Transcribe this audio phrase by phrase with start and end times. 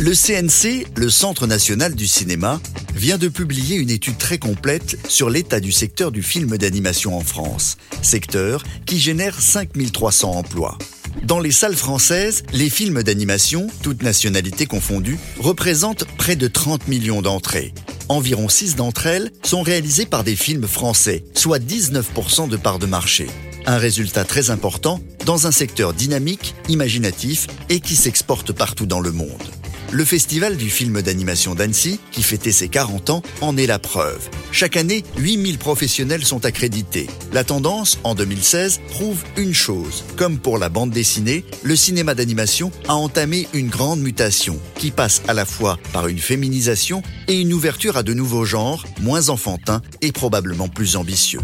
[0.00, 2.60] Le CNC, le Centre national du cinéma,
[2.94, 7.20] vient de publier une étude très complète sur l'état du secteur du film d'animation en
[7.20, 10.78] France, secteur qui génère 5300 emplois.
[11.24, 17.20] Dans les salles françaises, les films d'animation, toutes nationalités confondues, représentent près de 30 millions
[17.20, 17.74] d'entrées.
[18.08, 22.86] Environ 6 d'entre elles sont réalisées par des films français, soit 19% de part de
[22.86, 23.26] marché.
[23.66, 29.10] Un résultat très important dans un secteur dynamique, imaginatif et qui s'exporte partout dans le
[29.10, 29.57] monde.
[29.90, 34.28] Le festival du film d'animation d'Annecy, qui fêtait ses 40 ans, en est la preuve.
[34.52, 37.06] Chaque année, 8000 professionnels sont accrédités.
[37.32, 40.04] La tendance, en 2016, prouve une chose.
[40.16, 45.22] Comme pour la bande dessinée, le cinéma d'animation a entamé une grande mutation, qui passe
[45.26, 49.80] à la fois par une féminisation et une ouverture à de nouveaux genres, moins enfantins
[50.02, 51.40] et probablement plus ambitieux.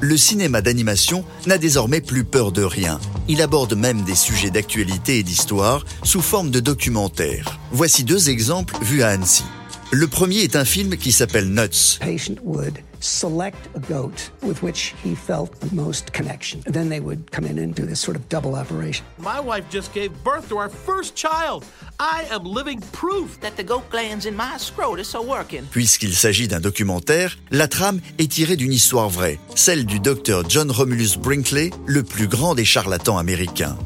[0.00, 3.00] Le cinéma d'animation n'a désormais plus peur de rien.
[3.28, 7.55] Il aborde même des sujets d'actualité et d'histoire sous forme de documentaires.
[7.72, 9.44] Voici deux exemples vus à Annecy.
[9.92, 11.98] Le premier est un film qui s'appelle Nuts.
[12.00, 16.60] patient would select a goat with which he felt the most connection.
[16.66, 19.04] Then they would come in and do this sort of double operation.
[19.18, 21.64] My wife just gave birth to our first child.
[22.00, 25.62] I am living proof that the goat glands in my scrotus are working.
[25.70, 30.70] Puisqu'il s'agit d'un documentaire, la trame est tirée d'une histoire vraie, celle du docteur John
[30.70, 33.76] Romulus Brinkley, le plus grand des charlatans américains.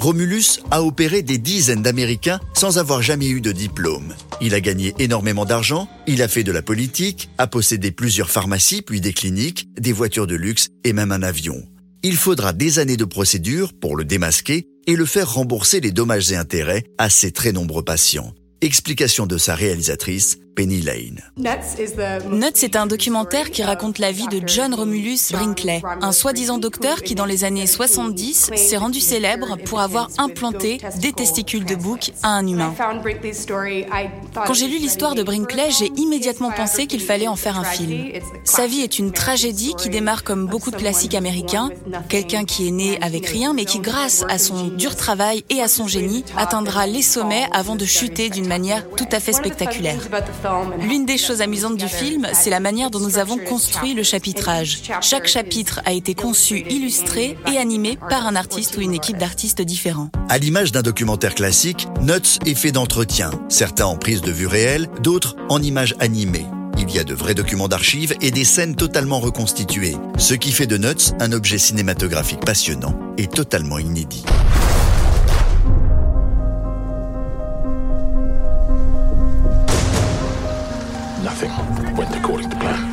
[0.00, 4.14] Romulus a opéré des dizaines d'Américains sans avoir jamais eu de diplôme.
[4.40, 8.80] Il a gagné énormément d'argent, il a fait de la politique, a possédé plusieurs pharmacies
[8.80, 11.62] puis des cliniques, des voitures de luxe et même un avion.
[12.02, 16.32] Il faudra des années de procédure pour le démasquer et le faire rembourser les dommages
[16.32, 18.32] et intérêts à ses très nombreux patients.
[18.62, 21.22] Explication de sa réalisatrice, Penny Lane.
[21.38, 27.00] Nuts est un documentaire qui raconte la vie de John Romulus Brinkley, un soi-disant docteur
[27.00, 32.12] qui dans les années 70 s'est rendu célèbre pour avoir implanté des testicules de bouc
[32.22, 32.74] à un humain.
[34.34, 38.12] Quand j'ai lu l'histoire de Brinkley, j'ai immédiatement pensé qu'il fallait en faire un film.
[38.44, 41.70] Sa vie est une tragédie qui démarre comme beaucoup de classiques américains,
[42.10, 45.68] quelqu'un qui est né avec rien mais qui grâce à son dur travail et à
[45.68, 50.00] son génie atteindra les sommets avant de chuter d'une manière tout à fait spectaculaire.
[50.80, 54.82] L'une des choses amusantes du film, c'est la manière dont nous avons construit le chapitrage.
[55.00, 59.62] Chaque chapitre a été conçu, illustré et animé par un artiste ou une équipe d'artistes
[59.62, 60.10] différents.
[60.28, 64.88] À l'image d'un documentaire classique, Nuts est fait d'entretiens, certains en prise de vue réelle,
[65.02, 66.46] d'autres en images animées.
[66.78, 70.66] Il y a de vrais documents d'archives et des scènes totalement reconstituées, ce qui fait
[70.66, 74.24] de Nuts un objet cinématographique passionnant et totalement inédit.
[81.42, 82.90] Nothing went according to plan.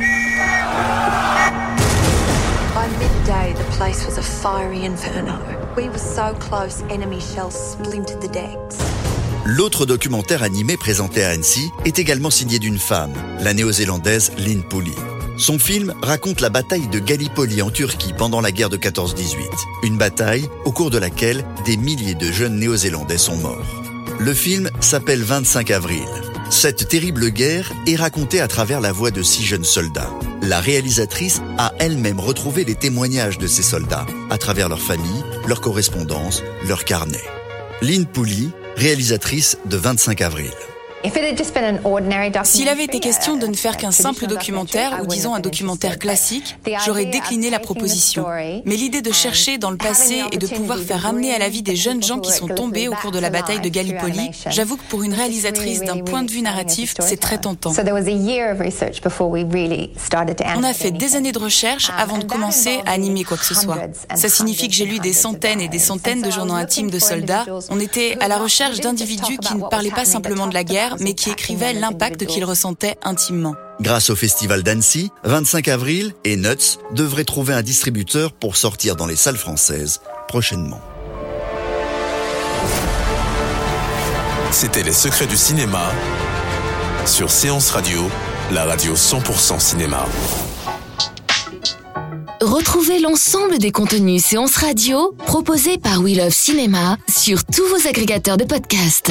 [2.74, 5.38] By midday, the place was a fiery inferno.
[5.76, 8.78] We were so close, enemy shells splintered the decks.
[9.44, 14.96] L'autre documentaire animé présenté à Annecy est également signé d'une femme, la néo-zélandaise Lynn Pooley.
[15.36, 19.36] Son film raconte la bataille de Gallipoli en Turquie pendant la guerre de 14-18.
[19.82, 23.82] Une bataille au cours de laquelle des milliers de jeunes néo-zélandais sont morts.
[24.18, 26.08] Le film s'appelle 25 avril.
[26.50, 30.10] Cette terrible guerre est racontée à travers la voix de six jeunes soldats.
[30.42, 35.60] La réalisatrice a elle-même retrouvé les témoignages de ces soldats à travers leurs familles, leurs
[35.60, 37.24] correspondances, leurs carnets.
[37.82, 40.52] Lynn Pooley, réalisatrice de 25 avril.
[42.44, 46.56] S'il avait été question de ne faire qu'un simple documentaire, ou disons un documentaire classique,
[46.84, 48.26] j'aurais décliné la proposition.
[48.64, 51.62] Mais l'idée de chercher dans le passé et de pouvoir faire ramener à la vie
[51.62, 54.82] des jeunes gens qui sont tombés au cours de la bataille de Gallipoli, j'avoue que
[54.88, 57.72] pour une réalisatrice d'un point de vue narratif, c'est très tentant.
[60.56, 63.54] On a fait des années de recherche avant de commencer à animer quoi que ce
[63.54, 63.78] soit.
[64.14, 67.46] Ça signifie que j'ai lu des centaines et des centaines de journaux intimes de soldats.
[67.70, 71.14] On était à la recherche d'individus qui ne parlaient pas simplement de la guerre, mais
[71.14, 73.54] qui écrivait l'impact qu'il ressentait intimement.
[73.80, 79.06] Grâce au festival d'Annecy, 25 avril et Nuts devraient trouver un distributeur pour sortir dans
[79.06, 80.80] les salles françaises prochainement.
[84.50, 85.92] C'était Les Secrets du cinéma
[87.06, 88.10] sur Séance Radio,
[88.52, 90.04] la radio 100% cinéma.
[92.40, 98.36] Retrouvez l'ensemble des contenus séances radio proposés par We Love Cinéma sur tous vos agrégateurs
[98.36, 99.10] de podcasts.